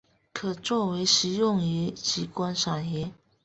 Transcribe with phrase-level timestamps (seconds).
[0.33, 3.11] 可做为食用鱼及观赏鱼。